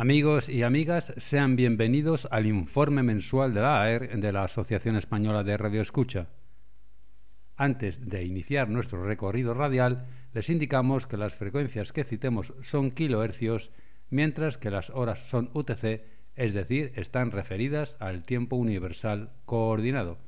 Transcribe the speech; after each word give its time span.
Amigos 0.00 0.48
y 0.48 0.62
amigas, 0.62 1.12
sean 1.16 1.56
bienvenidos 1.56 2.28
al 2.30 2.46
informe 2.46 3.02
mensual 3.02 3.52
de 3.52 3.62
la 3.62 3.82
AER 3.82 4.16
de 4.16 4.30
la 4.30 4.44
Asociación 4.44 4.94
Española 4.94 5.42
de 5.42 5.56
Radio 5.56 5.82
Escucha. 5.82 6.28
Antes 7.56 8.08
de 8.08 8.22
iniciar 8.22 8.68
nuestro 8.68 9.02
recorrido 9.02 9.54
radial, 9.54 10.06
les 10.34 10.50
indicamos 10.50 11.08
que 11.08 11.16
las 11.16 11.34
frecuencias 11.34 11.92
que 11.92 12.04
citemos 12.04 12.54
son 12.62 12.92
kilohercios, 12.92 13.72
mientras 14.08 14.56
que 14.56 14.70
las 14.70 14.90
horas 14.90 15.28
son 15.28 15.50
UTC, 15.52 16.04
es 16.36 16.54
decir, 16.54 16.92
están 16.94 17.32
referidas 17.32 17.96
al 17.98 18.22
tiempo 18.22 18.54
universal 18.54 19.32
coordinado. 19.46 20.18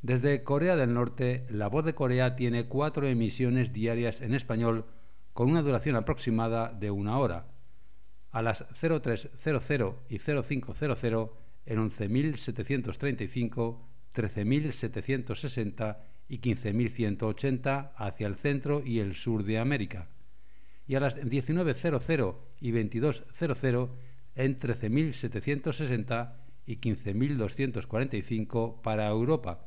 Desde 0.02 0.44
Corea 0.44 0.76
del 0.76 0.94
Norte, 0.94 1.46
La 1.48 1.68
Voz 1.68 1.84
de 1.84 1.94
Corea 1.94 2.36
tiene 2.36 2.66
cuatro 2.66 3.06
emisiones 3.06 3.72
diarias 3.72 4.20
en 4.20 4.34
español 4.34 4.84
con 5.32 5.50
una 5.50 5.62
duración 5.62 5.96
aproximada 5.96 6.72
de 6.72 6.90
una 6.90 7.18
hora. 7.18 7.48
A 8.30 8.42
las 8.42 8.66
0300 8.78 9.94
y 10.08 10.18
0500 10.18 11.30
en 11.66 11.78
11.735, 11.78 13.78
13.760 14.14 15.98
y 16.28 16.40
15.180 16.40 17.92
hacia 17.96 18.26
el 18.26 18.34
centro 18.36 18.82
y 18.84 18.98
el 18.98 19.14
sur 19.14 19.44
de 19.44 19.58
América. 19.58 20.08
Y 20.86 20.94
a 20.94 21.00
las 21.00 21.16
19.00 21.16 22.36
y 22.60 22.72
22.00 22.72 23.90
en 24.34 24.60
13.760 24.60 26.34
y 26.66 26.76
15.245 26.76 28.82
para 28.82 29.08
Europa 29.08 29.66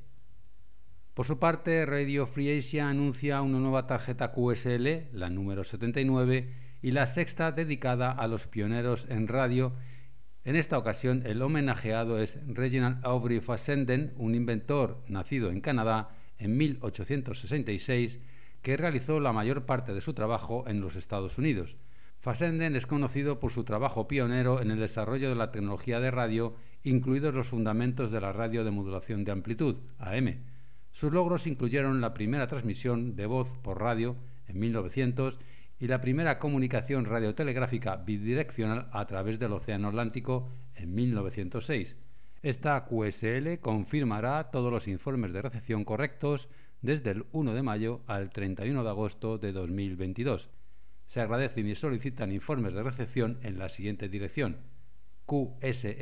por 1.21 1.27
su 1.27 1.37
parte, 1.37 1.85
Radio 1.85 2.25
Free 2.25 2.57
Asia 2.57 2.89
anuncia 2.89 3.43
una 3.43 3.59
nueva 3.59 3.85
tarjeta 3.85 4.31
QSL, 4.31 5.13
la 5.13 5.29
número 5.29 5.63
79, 5.63 6.51
y 6.81 6.89
la 6.93 7.05
sexta 7.05 7.51
dedicada 7.51 8.11
a 8.11 8.25
los 8.27 8.47
pioneros 8.47 9.05
en 9.07 9.27
radio. 9.27 9.75
En 10.45 10.55
esta 10.55 10.79
ocasión, 10.79 11.21
el 11.27 11.43
homenajeado 11.43 12.19
es 12.19 12.39
Reginald 12.47 13.05
Aubrey 13.05 13.39
Fassenden, 13.39 14.15
un 14.17 14.33
inventor 14.33 15.03
nacido 15.09 15.51
en 15.51 15.61
Canadá 15.61 16.09
en 16.39 16.57
1866, 16.57 18.19
que 18.63 18.75
realizó 18.75 19.19
la 19.19 19.31
mayor 19.31 19.67
parte 19.67 19.93
de 19.93 20.01
su 20.01 20.15
trabajo 20.15 20.63
en 20.65 20.81
los 20.81 20.95
Estados 20.95 21.37
Unidos. 21.37 21.77
Fassenden 22.19 22.75
es 22.75 22.87
conocido 22.87 23.39
por 23.39 23.51
su 23.51 23.63
trabajo 23.63 24.07
pionero 24.07 24.59
en 24.59 24.71
el 24.71 24.79
desarrollo 24.79 25.29
de 25.29 25.35
la 25.35 25.51
tecnología 25.51 25.99
de 25.99 26.09
radio, 26.09 26.55
incluidos 26.81 27.35
los 27.35 27.45
fundamentos 27.45 28.09
de 28.09 28.21
la 28.21 28.33
radio 28.33 28.63
de 28.63 28.71
modulación 28.71 29.23
de 29.23 29.33
amplitud, 29.33 29.77
AM 29.99 30.49
sus 30.91 31.11
logros 31.13 31.47
incluyeron 31.47 32.01
la 32.01 32.13
primera 32.13 32.47
transmisión 32.47 33.15
de 33.15 33.25
voz 33.25 33.57
por 33.59 33.79
radio 33.79 34.15
en 34.47 34.59
1900 34.59 35.39
y 35.79 35.87
la 35.87 36.01
primera 36.01 36.37
comunicación 36.37 37.05
radiotelegráfica 37.05 37.95
bidireccional 37.95 38.87
a 38.91 39.07
través 39.07 39.39
del 39.39 39.53
Océano 39.53 39.87
Atlántico 39.87 40.51
en 40.75 40.93
1906. 40.93 41.95
Esta 42.43 42.85
QSL 42.85 43.59
confirmará 43.61 44.51
todos 44.51 44.71
los 44.71 44.87
informes 44.87 45.33
de 45.33 45.41
recepción 45.41 45.83
correctos 45.85 46.49
desde 46.81 47.11
el 47.11 47.25
1 47.31 47.53
de 47.53 47.63
mayo 47.63 48.01
al 48.07 48.31
31 48.31 48.83
de 48.83 48.89
agosto 48.89 49.37
de 49.37 49.51
2022. 49.53 50.49
Se 51.05 51.21
agradecen 51.21 51.67
y 51.67 51.75
solicitan 51.75 52.31
informes 52.31 52.73
de 52.73 52.83
recepción 52.83 53.39
en 53.41 53.59
la 53.59 53.69
siguiente 53.69 54.09
dirección: 54.09 54.57
qsl.rfa.org 55.25 56.01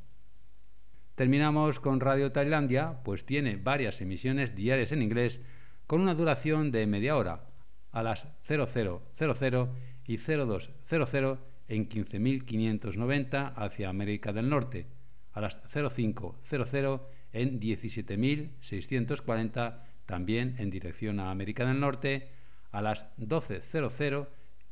Terminamos 1.14 1.78
con 1.78 2.00
Radio 2.00 2.32
Tailandia, 2.32 3.02
pues 3.04 3.26
tiene 3.26 3.56
varias 3.56 4.00
emisiones 4.00 4.54
diarias 4.54 4.92
en 4.92 5.02
inglés 5.02 5.42
con 5.86 6.00
una 6.00 6.14
duración 6.14 6.72
de 6.72 6.86
media 6.86 7.16
hora 7.16 7.52
a 7.92 8.02
las 8.02 8.26
0000 8.46 9.02
y 10.06 10.18
0200 10.18 11.38
en 11.68 11.88
15.590 11.88 13.52
hacia 13.56 13.88
América 13.88 14.32
del 14.32 14.48
Norte, 14.48 14.86
a 15.32 15.40
las 15.40 15.60
0500 15.66 17.00
en 17.32 17.60
17.640 17.60 19.80
también 20.06 20.54
en 20.58 20.70
dirección 20.70 21.20
a 21.20 21.30
América 21.30 21.66
del 21.66 21.78
Norte, 21.80 22.28
a 22.70 22.80
las 22.82 23.06
12.00 23.18 24.28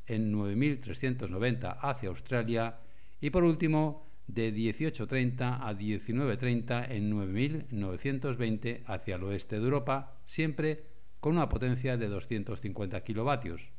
en 0.06 0.34
9.390 0.34 1.78
hacia 1.80 2.08
Australia. 2.08 2.78
Y 3.20 3.30
por 3.30 3.44
último 3.44 4.06
de 4.26 4.52
18.30 4.54 5.58
a 5.60 5.72
19.30 5.72 6.90
en 6.90 7.12
9.920 7.12 8.82
hacia 8.86 9.16
el 9.16 9.24
oeste 9.24 9.58
de 9.58 9.64
Europa, 9.64 10.18
siempre 10.26 10.84
con 11.20 11.32
una 11.32 11.48
potencia 11.48 11.96
de 11.96 12.08
250 12.08 13.02
kilovatios 13.02 13.70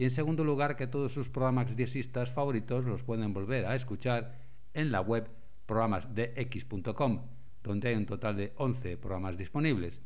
y 0.00 0.04
en 0.04 0.10
segundo 0.10 0.44
lugar, 0.44 0.76
que 0.76 0.86
todos 0.86 1.12
sus 1.12 1.28
programas 1.28 1.76
diexistas 1.76 2.32
favoritos 2.32 2.86
los 2.86 3.02
pueden 3.02 3.34
volver 3.34 3.66
a 3.66 3.74
escuchar 3.74 4.38
en 4.72 4.92
la 4.92 5.00
web 5.00 5.28
programasdx.com 5.66 7.39
donde 7.62 7.88
hay 7.88 7.96
un 7.96 8.06
total 8.06 8.36
de 8.36 8.52
11 8.56 8.96
programas 8.96 9.38
disponibles. 9.38 10.00